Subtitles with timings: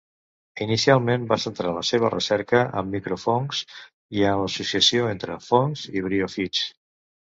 [0.65, 3.61] Inicialment va centrar la seva recerca en microfongs
[4.21, 6.65] i en l'associació entre fongs i briòfits.